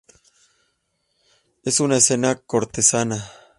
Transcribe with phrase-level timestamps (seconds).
[1.63, 3.23] Es una escena cortesana.